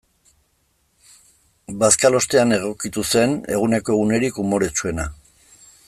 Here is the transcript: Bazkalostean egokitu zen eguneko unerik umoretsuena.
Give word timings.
Bazkalostean 1.83 2.55
egokitu 2.57 3.05
zen 3.17 3.37
eguneko 3.57 3.99
unerik 4.07 4.41
umoretsuena. 4.47 5.07